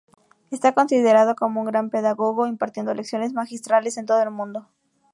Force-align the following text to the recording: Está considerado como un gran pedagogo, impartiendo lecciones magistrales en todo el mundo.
Está 0.49 0.73
considerado 0.73 1.35
como 1.35 1.59
un 1.61 1.67
gran 1.67 1.91
pedagogo, 1.91 2.47
impartiendo 2.47 2.91
lecciones 2.95 3.33
magistrales 3.33 3.97
en 3.97 4.07
todo 4.07 4.23
el 4.23 4.31
mundo. 4.31 4.67